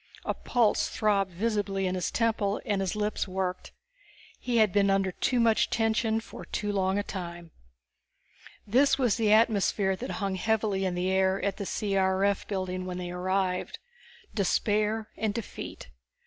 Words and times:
A 0.25 0.33
pulse 0.33 0.89
throbbed 0.89 1.29
visibly 1.29 1.85
in 1.85 1.93
his 1.93 2.09
temple 2.09 2.59
and 2.65 2.81
his 2.81 2.95
lips 2.95 3.27
worked. 3.27 3.71
He 4.39 4.57
had 4.57 4.73
been 4.73 4.89
under 4.89 5.11
too 5.11 5.39
much 5.39 5.69
tension 5.69 6.19
for 6.19 6.43
too 6.43 6.71
long 6.71 6.97
a 6.97 7.03
time. 7.03 7.51
This 8.65 8.97
was 8.97 9.17
the 9.17 9.31
atmosphere 9.31 9.95
that 9.95 10.09
hung 10.17 10.33
heavily 10.33 10.85
in 10.85 10.95
the 10.95 11.11
air 11.11 11.39
at 11.45 11.57
the 11.57 11.67
C.R.F. 11.67 12.47
building 12.47 12.87
when 12.87 12.97
they 12.97 13.11
arrived. 13.11 13.77
Despair 14.33 15.11
and 15.17 15.35
defeat. 15.35 15.91